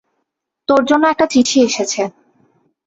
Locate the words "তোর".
0.69-0.81